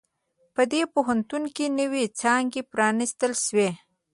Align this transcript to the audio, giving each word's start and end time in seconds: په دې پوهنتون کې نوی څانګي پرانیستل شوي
په 0.55 0.61
دې 0.71 0.81
پوهنتون 0.93 1.43
کې 1.55 1.65
نوی 1.79 2.03
څانګي 2.19 2.61
پرانیستل 2.71 3.31
شوي 3.45 3.69